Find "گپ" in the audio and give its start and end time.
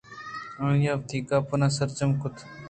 1.29-1.49